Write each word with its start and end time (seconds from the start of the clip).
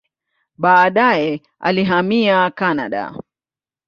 Baadaye 0.57 1.41
alihamia 1.59 2.51
Kanada. 2.51 3.15